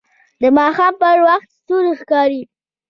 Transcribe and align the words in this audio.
د 0.41 0.43
ماښام 0.57 0.93
په 1.01 1.09
وخت 1.25 1.49
ستوري 1.57 1.93
ښکاري 2.01 2.41